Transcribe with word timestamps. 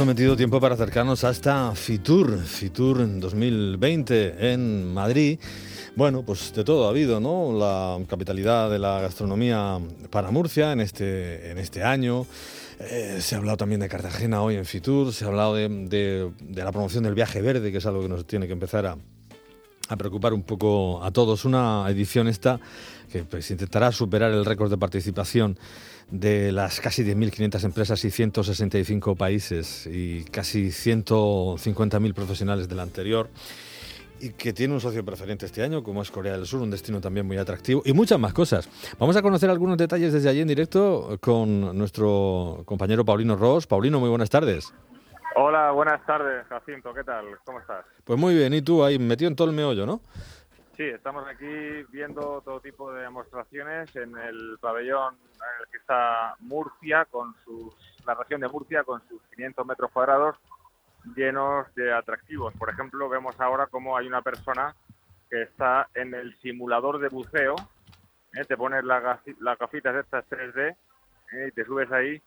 prometido 0.00 0.34
tiempo 0.34 0.58
para 0.62 0.76
acercarnos 0.76 1.24
hasta 1.24 1.74
Fitur, 1.74 2.38
Fitur 2.42 3.02
en 3.02 3.20
2020 3.20 4.50
en 4.50 4.94
Madrid. 4.94 5.38
Bueno, 5.94 6.22
pues 6.22 6.54
de 6.54 6.64
todo 6.64 6.86
ha 6.86 6.88
habido, 6.88 7.20
¿no? 7.20 7.52
La 7.52 8.02
capitalidad 8.06 8.70
de 8.70 8.78
la 8.78 9.02
gastronomía 9.02 9.78
para 10.08 10.30
Murcia 10.30 10.72
en 10.72 10.80
este, 10.80 11.50
en 11.50 11.58
este 11.58 11.82
año. 11.82 12.26
Eh, 12.78 13.18
se 13.20 13.34
ha 13.34 13.38
hablado 13.38 13.58
también 13.58 13.82
de 13.82 13.90
Cartagena 13.90 14.40
hoy 14.40 14.56
en 14.56 14.64
Fitur, 14.64 15.12
se 15.12 15.26
ha 15.26 15.28
hablado 15.28 15.54
de, 15.54 15.68
de, 15.68 16.64
la 16.64 16.72
promoción 16.72 17.04
del 17.04 17.14
viaje 17.14 17.42
verde, 17.42 17.70
que 17.70 17.76
es 17.76 17.84
algo 17.84 18.00
que 18.00 18.08
nos 18.08 18.26
tiene 18.26 18.46
que 18.46 18.54
empezar 18.54 18.86
a, 18.86 18.96
a 19.90 19.96
preocupar 19.96 20.32
un 20.32 20.42
poco 20.42 21.02
a 21.02 21.10
todos. 21.10 21.44
Una 21.44 21.84
edición 21.88 22.28
esta 22.28 22.60
que 23.10 23.24
pues, 23.24 23.50
intentará 23.50 23.90
superar 23.92 24.30
el 24.30 24.44
récord 24.44 24.70
de 24.70 24.78
participación 24.78 25.58
de 26.10 26.52
las 26.52 26.80
casi 26.80 27.02
10.500 27.04 27.64
empresas 27.64 28.04
y 28.04 28.10
165 28.10 29.16
países 29.16 29.86
y 29.86 30.24
casi 30.24 30.68
150.000 30.68 32.14
profesionales 32.14 32.68
del 32.68 32.80
anterior 32.80 33.28
y 34.20 34.30
que 34.30 34.52
tiene 34.52 34.74
un 34.74 34.80
socio 34.80 35.04
preferente 35.04 35.46
este 35.46 35.62
año, 35.62 35.82
como 35.82 36.02
es 36.02 36.10
Corea 36.10 36.32
del 36.32 36.46
Sur, 36.46 36.60
un 36.60 36.70
destino 36.70 37.00
también 37.00 37.26
muy 37.26 37.38
atractivo 37.38 37.82
y 37.84 37.92
muchas 37.92 38.20
más 38.20 38.32
cosas. 38.32 38.68
Vamos 38.98 39.16
a 39.16 39.22
conocer 39.22 39.50
algunos 39.50 39.78
detalles 39.78 40.12
desde 40.12 40.28
allí 40.28 40.40
en 40.40 40.48
directo 40.48 41.18
con 41.20 41.76
nuestro 41.76 42.62
compañero 42.66 43.04
Paulino 43.04 43.34
Ross. 43.34 43.66
Paulino, 43.66 43.98
muy 43.98 44.10
buenas 44.10 44.30
tardes. 44.30 44.72
Hola, 45.42 45.70
buenas 45.70 46.04
tardes, 46.04 46.46
Jacinto, 46.48 46.92
¿qué 46.92 47.02
tal? 47.02 47.24
¿Cómo 47.46 47.60
estás? 47.60 47.86
Pues 48.04 48.18
muy 48.18 48.34
bien, 48.34 48.52
y 48.52 48.60
tú 48.60 48.84
ahí 48.84 48.98
metido 48.98 49.26
en 49.26 49.34
todo 49.34 49.48
el 49.48 49.56
meollo, 49.56 49.86
¿no? 49.86 50.02
Sí, 50.76 50.82
estamos 50.82 51.26
aquí 51.26 51.82
viendo 51.90 52.42
todo 52.44 52.60
tipo 52.60 52.92
de 52.92 53.04
demostraciones 53.04 53.96
en 53.96 54.18
el 54.18 54.58
pabellón 54.60 55.14
en 55.14 55.62
el 55.62 55.70
que 55.70 55.78
está 55.78 56.34
Murcia, 56.40 57.06
con 57.06 57.34
sus, 57.42 57.74
la 58.04 58.12
región 58.16 58.42
de 58.42 58.48
Murcia, 58.48 58.84
con 58.84 59.00
sus 59.08 59.22
500 59.34 59.66
metros 59.66 59.90
cuadrados 59.92 60.36
llenos 61.16 61.74
de 61.74 61.90
atractivos. 61.90 62.52
Por 62.58 62.68
ejemplo, 62.68 63.08
vemos 63.08 63.34
ahora 63.40 63.66
cómo 63.68 63.96
hay 63.96 64.06
una 64.06 64.20
persona 64.20 64.76
que 65.30 65.40
está 65.40 65.88
en 65.94 66.12
el 66.12 66.38
simulador 66.40 66.98
de 66.98 67.08
buceo, 67.08 67.54
¿eh? 68.34 68.44
te 68.44 68.58
pones 68.58 68.84
las 68.84 69.02
la 69.40 69.56
gafitas 69.56 69.96
estas 69.96 70.28
3D 70.28 70.76
¿eh? 71.32 71.46
y 71.48 71.52
te 71.52 71.64
subes 71.64 71.90
ahí 71.90 72.20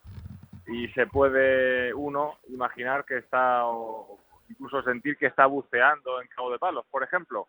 y 0.67 0.87
se 0.89 1.07
puede 1.07 1.93
uno 1.93 2.37
imaginar 2.49 3.05
que 3.05 3.17
está 3.17 3.65
o 3.65 4.19
incluso 4.49 4.81
sentir 4.83 5.17
que 5.17 5.27
está 5.27 5.45
buceando 5.45 6.21
en 6.21 6.27
Cabo 6.27 6.51
de 6.51 6.59
Palos, 6.59 6.85
por 6.89 7.03
ejemplo. 7.03 7.47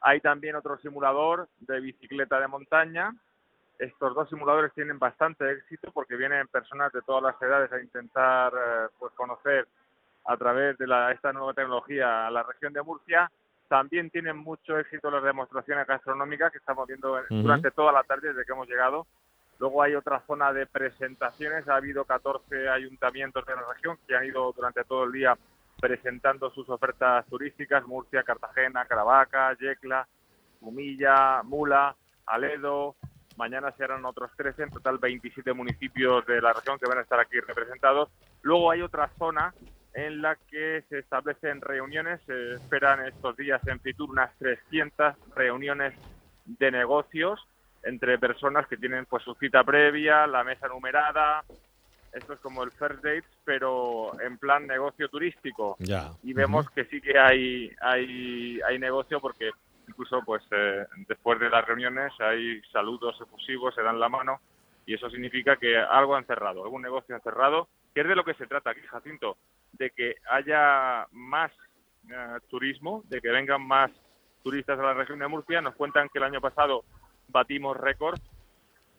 Hay 0.00 0.20
también 0.20 0.56
otro 0.56 0.76
simulador 0.78 1.48
de 1.60 1.80
bicicleta 1.80 2.40
de 2.40 2.48
montaña. 2.48 3.14
Estos 3.78 4.14
dos 4.14 4.28
simuladores 4.28 4.72
tienen 4.74 4.98
bastante 4.98 5.50
éxito 5.50 5.90
porque 5.92 6.16
vienen 6.16 6.48
personas 6.48 6.92
de 6.92 7.02
todas 7.02 7.22
las 7.22 7.40
edades 7.40 7.72
a 7.72 7.80
intentar 7.80 8.52
eh, 8.52 8.88
pues 8.98 9.12
conocer 9.14 9.66
a 10.24 10.36
través 10.36 10.76
de 10.78 10.86
esta 11.12 11.32
nueva 11.32 11.54
tecnología 11.54 12.30
la 12.30 12.42
región 12.42 12.72
de 12.72 12.82
Murcia. 12.82 13.30
También 13.68 14.10
tienen 14.10 14.36
mucho 14.36 14.78
éxito 14.78 15.10
las 15.10 15.22
demostraciones 15.22 15.86
gastronómicas 15.86 16.52
que 16.52 16.58
estamos 16.58 16.86
viendo 16.86 17.18
durante 17.30 17.70
toda 17.70 17.92
la 17.92 18.02
tarde 18.02 18.28
desde 18.28 18.44
que 18.44 18.52
hemos 18.52 18.68
llegado. 18.68 19.06
Luego 19.62 19.80
hay 19.80 19.94
otra 19.94 20.20
zona 20.26 20.52
de 20.52 20.66
presentaciones. 20.66 21.68
Ha 21.68 21.76
habido 21.76 22.04
14 22.04 22.68
ayuntamientos 22.68 23.46
de 23.46 23.54
la 23.54 23.62
región 23.72 23.96
que 24.08 24.16
han 24.16 24.24
ido 24.24 24.52
durante 24.52 24.82
todo 24.82 25.04
el 25.04 25.12
día 25.12 25.38
presentando 25.80 26.50
sus 26.50 26.68
ofertas 26.68 27.24
turísticas, 27.26 27.86
Murcia, 27.86 28.24
Cartagena, 28.24 28.84
Caravaca, 28.86 29.56
Yecla, 29.56 30.08
Humilla, 30.62 31.44
Mula, 31.44 31.94
Aledo. 32.26 32.96
Mañana 33.36 33.70
serán 33.76 34.04
otros 34.04 34.32
13, 34.36 34.64
en 34.64 34.70
total 34.70 34.98
27 34.98 35.52
municipios 35.52 36.26
de 36.26 36.40
la 36.40 36.52
región 36.52 36.76
que 36.80 36.88
van 36.88 36.98
a 36.98 37.02
estar 37.02 37.20
aquí 37.20 37.38
representados. 37.38 38.08
Luego 38.42 38.68
hay 38.68 38.82
otra 38.82 39.10
zona 39.16 39.54
en 39.94 40.22
la 40.22 40.34
que 40.50 40.82
se 40.88 40.98
establecen 40.98 41.60
reuniones, 41.60 42.20
se 42.26 42.54
esperan 42.54 43.06
estos 43.06 43.36
días 43.36 43.64
en 43.68 43.78
Fitur 43.78 44.10
unas 44.10 44.36
300 44.38 45.14
reuniones 45.36 45.94
de 46.46 46.72
negocios 46.72 47.46
entre 47.82 48.18
personas 48.18 48.66
que 48.66 48.76
tienen 48.76 49.06
pues 49.06 49.22
su 49.24 49.34
cita 49.34 49.64
previa, 49.64 50.26
la 50.26 50.44
mesa 50.44 50.68
numerada, 50.68 51.44
esto 52.12 52.34
es 52.34 52.40
como 52.40 52.62
el 52.62 52.70
first 52.72 53.02
dates, 53.02 53.24
pero 53.44 54.20
en 54.20 54.36
plan 54.38 54.66
negocio 54.66 55.08
turístico. 55.08 55.76
Ya. 55.78 56.10
Y 56.22 56.34
vemos 56.34 56.68
que 56.70 56.84
sí 56.84 57.00
que 57.00 57.18
hay, 57.18 57.70
hay, 57.80 58.60
hay 58.68 58.78
negocio 58.78 59.20
porque 59.20 59.50
incluso 59.88 60.22
pues 60.24 60.42
eh, 60.50 60.86
después 61.08 61.40
de 61.40 61.50
las 61.50 61.64
reuniones 61.64 62.12
hay 62.20 62.60
saludos 62.72 63.18
efusivos, 63.20 63.74
se 63.74 63.82
dan 63.82 63.98
la 63.98 64.08
mano 64.08 64.40
y 64.84 64.94
eso 64.94 65.08
significa 65.10 65.56
que 65.56 65.76
algo 65.78 66.14
han 66.14 66.26
cerrado, 66.26 66.64
algún 66.64 66.82
negocio 66.82 67.16
ha 67.16 67.20
cerrado, 67.20 67.68
que 67.94 68.02
es 68.02 68.08
de 68.08 68.16
lo 68.16 68.24
que 68.24 68.34
se 68.34 68.46
trata 68.46 68.70
aquí, 68.70 68.80
Jacinto, 68.82 69.36
de 69.72 69.90
que 69.90 70.16
haya 70.30 71.06
más 71.12 71.50
eh, 72.10 72.38
turismo, 72.48 73.04
de 73.08 73.20
que 73.20 73.30
vengan 73.30 73.66
más 73.66 73.90
turistas 74.42 74.78
a 74.78 74.82
la 74.82 74.94
región 74.94 75.18
de 75.18 75.28
Murcia. 75.28 75.60
Nos 75.60 75.76
cuentan 75.76 76.08
que 76.08 76.18
el 76.18 76.24
año 76.24 76.40
pasado 76.40 76.84
batimos 77.28 77.76
récord, 77.76 78.18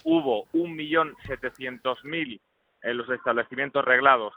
hubo 0.03 0.45
1.700.000 0.53 2.39
en 2.83 2.97
los 2.97 3.09
establecimientos 3.09 3.83
reglados, 3.85 4.33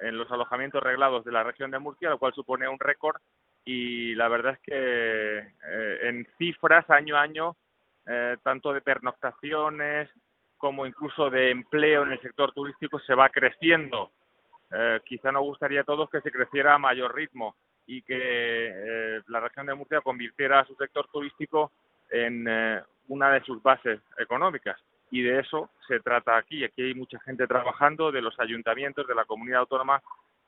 en 0.00 0.18
los 0.18 0.30
alojamientos 0.30 0.82
reglados 0.82 1.24
de 1.24 1.32
la 1.32 1.44
región 1.44 1.70
de 1.70 1.78
Murcia, 1.78 2.10
lo 2.10 2.18
cual 2.18 2.34
supone 2.34 2.68
un 2.68 2.78
récord 2.78 3.20
y 3.66 4.14
la 4.14 4.28
verdad 4.28 4.54
es 4.54 4.60
que 4.60 5.38
eh, 5.38 5.98
en 6.02 6.26
cifras 6.38 6.88
año 6.88 7.16
a 7.16 7.22
año, 7.22 7.56
eh, 8.06 8.36
tanto 8.42 8.72
de 8.72 8.80
pernoctaciones 8.80 10.08
como 10.56 10.86
incluso 10.86 11.28
de 11.28 11.50
empleo 11.50 12.04
en 12.04 12.12
el 12.12 12.20
sector 12.20 12.52
turístico 12.52 13.00
se 13.00 13.14
va 13.14 13.28
creciendo. 13.28 14.12
Eh, 14.70 15.00
quizá 15.04 15.32
nos 15.32 15.42
gustaría 15.42 15.80
a 15.80 15.84
todos 15.84 16.08
que 16.10 16.20
se 16.20 16.30
creciera 16.30 16.74
a 16.74 16.78
mayor 16.78 17.14
ritmo 17.14 17.56
y 17.88 18.02
que 18.02 19.20
la 19.28 19.40
región 19.40 19.66
de 19.66 19.74
Murcia 19.74 20.00
convirtiera 20.00 20.60
a 20.60 20.64
su 20.64 20.74
sector 20.74 21.08
turístico 21.12 21.70
en 22.10 22.44
una 23.08 23.30
de 23.30 23.40
sus 23.42 23.62
bases 23.62 24.00
económicas 24.18 24.76
y 25.10 25.22
de 25.22 25.40
eso 25.40 25.70
se 25.86 26.00
trata 26.00 26.36
aquí. 26.36 26.64
Aquí 26.64 26.82
hay 26.82 26.94
mucha 26.94 27.18
gente 27.20 27.46
trabajando 27.46 28.10
de 28.10 28.22
los 28.22 28.38
ayuntamientos, 28.40 29.06
de 29.06 29.14
la 29.14 29.24
comunidad 29.24 29.60
autónoma, 29.60 30.02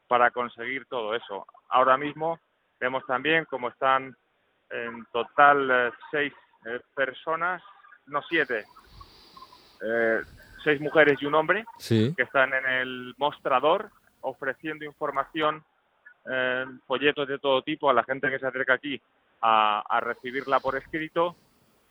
para 0.06 0.30
conseguir 0.30 0.86
todo 0.86 1.14
eso. 1.14 1.46
Ahora 1.68 1.96
mismo 1.96 2.40
vemos 2.80 3.04
también 3.06 3.44
cómo 3.44 3.68
están 3.68 4.16
en 4.70 5.04
total 5.12 5.70
eh, 5.70 5.90
seis 6.10 6.32
eh, 6.66 6.80
personas, 6.94 7.62
no 8.06 8.22
siete, 8.22 8.64
eh, 9.82 10.20
seis 10.64 10.80
mujeres 10.80 11.18
y 11.20 11.26
un 11.26 11.34
hombre 11.34 11.64
que 11.86 12.14
están 12.16 12.52
en 12.52 12.66
el 12.66 13.14
mostrador 13.16 13.90
ofreciendo 14.20 14.84
información, 14.84 15.64
folletos 16.86 17.26
de 17.26 17.38
todo 17.38 17.62
tipo 17.62 17.88
a 17.88 17.94
la 17.94 18.04
gente 18.04 18.28
que 18.28 18.38
se 18.38 18.46
acerca 18.46 18.74
aquí 18.74 19.00
a 19.40 20.00
recibirla 20.02 20.60
por 20.60 20.76
escrito 20.76 21.36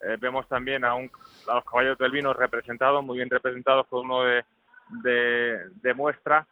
eh, 0.01 0.17
vemos 0.19 0.47
también 0.47 0.85
a, 0.85 0.95
un, 0.95 1.09
a 1.47 1.55
los 1.55 1.65
caballos 1.65 1.97
del 1.97 2.11
vino 2.11 2.33
representados, 2.33 3.03
muy 3.03 3.17
bien 3.17 3.29
representados 3.29 3.87
por 3.87 4.05
uno 4.05 4.23
de, 4.23 4.43
de, 5.81 5.93
muestra. 5.93 6.45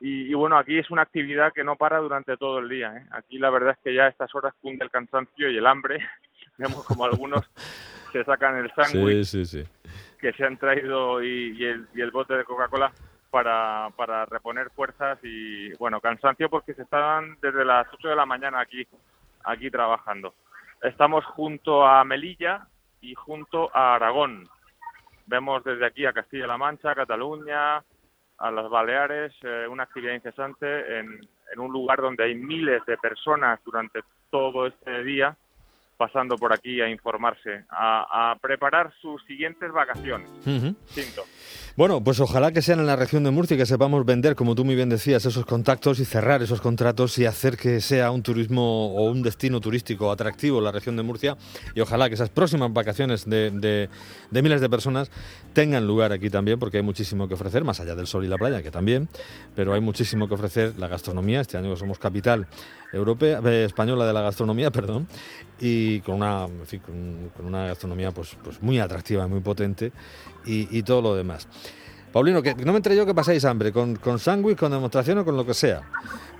Y, 0.00 0.32
bueno, 0.34 0.56
aquí 0.56 0.78
es 0.78 0.90
una 0.90 1.02
actividad 1.02 1.52
que 1.52 1.64
no 1.64 1.76
para 1.76 1.98
durante 1.98 2.36
todo 2.36 2.60
el 2.60 2.68
día. 2.68 2.96
¿eh? 2.96 3.06
Aquí 3.10 3.38
la 3.38 3.50
verdad 3.50 3.72
es 3.72 3.78
que 3.82 3.94
ya 3.94 4.04
a 4.04 4.08
estas 4.08 4.32
horas 4.34 4.54
cunde 4.62 4.84
el 4.84 4.90
cansancio 4.90 5.50
y 5.50 5.56
el 5.56 5.66
hambre. 5.66 5.98
Vemos 6.56 6.84
como 6.84 7.04
algunos 7.04 7.42
se 8.12 8.24
sacan 8.24 8.56
el 8.56 8.72
sándwich 8.74 9.66
que 10.18 10.32
se 10.32 10.44
han 10.44 10.56
traído 10.56 11.22
y, 11.22 11.64
el, 11.64 11.86
y 11.94 12.00
el 12.00 12.10
bote 12.10 12.34
de 12.34 12.44
Coca-Cola 12.44 12.92
para, 13.30 13.90
para 13.96 14.26
reponer 14.26 14.70
fuerzas 14.70 15.18
y 15.22 15.72
bueno, 15.74 16.00
cansancio 16.00 16.48
porque 16.48 16.74
se 16.74 16.82
están 16.82 17.36
desde 17.40 17.64
las 17.64 17.86
8 17.92 18.08
de 18.08 18.16
la 18.16 18.26
mañana 18.26 18.60
aquí, 18.60 18.86
aquí 19.44 19.70
trabajando. 19.70 20.34
Estamos 20.82 21.24
junto 21.24 21.86
a 21.86 22.04
Melilla, 22.04 22.66
y 23.00 23.14
junto 23.14 23.74
a 23.74 23.94
Aragón. 23.94 24.48
Vemos 25.26 25.62
desde 25.64 25.86
aquí 25.86 26.06
a 26.06 26.12
Castilla-La 26.12 26.56
Mancha, 26.56 26.94
Cataluña, 26.94 27.82
a 28.38 28.50
las 28.50 28.70
Baleares, 28.70 29.32
eh, 29.42 29.66
una 29.68 29.82
actividad 29.82 30.14
incesante 30.14 30.98
en, 30.98 31.20
en, 31.52 31.60
un 31.60 31.72
lugar 31.72 32.00
donde 32.00 32.24
hay 32.24 32.34
miles 32.34 32.84
de 32.86 32.96
personas 32.96 33.60
durante 33.64 34.00
todo 34.30 34.66
este 34.66 35.02
día 35.04 35.36
pasando 35.98 36.36
por 36.36 36.54
aquí 36.54 36.80
a 36.80 36.88
informarse, 36.88 37.64
a, 37.68 38.36
preparar 38.40 38.92
sus 39.02 39.22
siguientes 39.24 39.70
vacaciones. 39.72 40.30
Bueno, 41.76 42.02
pues 42.02 42.18
ojalá 42.18 42.50
que 42.50 42.62
sean 42.62 42.80
en 42.80 42.86
la 42.86 42.96
región 42.96 43.22
de 43.22 43.30
Murcia 43.30 43.54
y 43.54 43.58
que 43.58 43.66
sepamos 43.66 44.04
vender, 44.04 44.34
como 44.34 44.56
tú 44.56 44.64
muy 44.64 44.74
bien 44.74 44.88
decías, 44.88 45.24
esos 45.24 45.44
contactos 45.44 46.00
y 46.00 46.04
cerrar 46.04 46.42
esos 46.42 46.60
contratos 46.60 47.18
y 47.18 47.26
hacer 47.26 47.56
que 47.56 47.80
sea 47.80 48.10
un 48.10 48.22
turismo 48.22 48.94
o 48.96 49.10
un 49.10 49.22
destino 49.22 49.60
turístico 49.60 50.10
atractivo 50.10 50.60
la 50.60 50.72
región 50.72 50.96
de 50.96 51.04
Murcia. 51.04 51.36
Y 51.76 51.80
ojalá 51.80 52.08
que 52.08 52.14
esas 52.14 52.30
próximas 52.30 52.72
vacaciones 52.72 53.28
de, 53.28 53.50
de, 54.30 54.42
miles 54.42 54.60
de 54.60 54.68
personas 54.68 55.10
tengan 55.52 55.86
lugar 55.86 56.12
aquí 56.12 56.30
también, 56.30 56.58
porque 56.58 56.78
hay 56.78 56.82
muchísimo 56.82 57.28
que 57.28 57.34
ofrecer, 57.34 57.62
más 57.62 57.78
allá 57.78 57.94
del 57.94 58.06
sol 58.06 58.24
y 58.24 58.28
la 58.28 58.38
playa, 58.38 58.60
que 58.60 58.72
también, 58.72 59.08
pero 59.54 59.72
hay 59.72 59.80
muchísimo 59.80 60.26
que 60.26 60.34
ofrecer 60.34 60.74
la 60.78 60.88
gastronomía. 60.88 61.40
Este 61.40 61.58
año 61.58 61.76
somos 61.76 61.98
capital 61.98 62.48
europea, 62.92 63.40
eh, 63.44 63.64
española 63.66 64.06
de 64.06 64.12
la 64.12 64.22
gastronomía, 64.22 64.70
perdón, 64.72 65.06
y 65.60 65.87
con 66.04 66.16
una, 66.16 66.46
con, 66.84 67.46
una 67.46 67.66
gastronomía 67.66 68.10
pues, 68.12 68.36
pues 68.42 68.62
muy 68.62 68.78
atractiva, 68.78 69.26
muy 69.26 69.40
potente 69.40 69.92
y, 70.44 70.82
todo 70.82 71.02
lo 71.02 71.14
demás. 71.14 71.48
Paulino, 72.12 72.42
que 72.42 72.54
no 72.54 72.72
me 72.72 72.78
entre 72.78 72.96
yo 72.96 73.04
que 73.04 73.14
pasáis 73.14 73.44
hambre, 73.44 73.70
con, 73.70 73.96
con 73.96 74.18
sándwich, 74.18 74.56
con 74.56 74.72
demostración 74.72 75.18
o 75.18 75.24
con 75.24 75.36
lo 75.36 75.44
que 75.44 75.52
sea. 75.54 75.82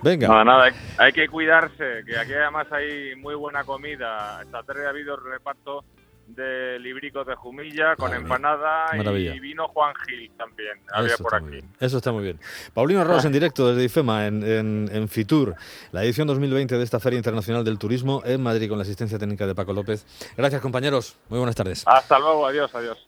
Venga. 0.01 0.27
Nada, 0.27 0.43
nada, 0.43 0.71
hay 0.97 1.11
que 1.11 1.27
cuidarse, 1.27 2.03
que 2.05 2.17
aquí 2.17 2.33
además 2.33 2.67
hay 2.71 3.15
muy 3.17 3.35
buena 3.35 3.63
comida. 3.63 4.41
Esta 4.41 4.63
tarde 4.63 4.87
ha 4.87 4.89
habido 4.89 5.15
reparto 5.17 5.83
de 6.35 6.77
libricos 6.79 7.25
de 7.25 7.35
jumilla 7.35 7.95
con 7.95 8.13
empanada 8.13 8.85
Maravilla. 8.95 9.33
y 9.35 9.39
vino 9.39 9.67
Juan 9.69 9.93
Gil 10.05 10.31
también. 10.37 10.77
Había 10.91 11.13
Eso 11.13 11.23
por 11.23 11.35
aquí. 11.35 11.59
Eso 11.79 11.97
está 11.97 12.11
muy 12.11 12.23
bien. 12.23 12.39
Paulino 12.73 13.01
Arroz 13.01 13.25
en 13.25 13.31
directo 13.31 13.67
desde 13.69 13.83
IFEMA, 13.85 14.27
en, 14.27 14.43
en, 14.43 14.89
en 14.91 15.07
Fitur, 15.09 15.55
la 15.91 16.03
edición 16.03 16.27
2020 16.27 16.77
de 16.77 16.83
esta 16.83 16.99
Feria 16.99 17.17
Internacional 17.17 17.63
del 17.63 17.79
Turismo 17.79 18.21
en 18.25 18.41
Madrid, 18.43 18.69
con 18.69 18.77
la 18.77 18.83
asistencia 18.83 19.17
técnica 19.17 19.47
de 19.47 19.55
Paco 19.55 19.73
López. 19.73 20.05
Gracias, 20.37 20.61
compañeros. 20.61 21.17
Muy 21.29 21.39
buenas 21.39 21.55
tardes. 21.55 21.83
Hasta 21.87 22.19
luego, 22.19 22.45
adiós, 22.45 22.73
adiós. 22.75 23.07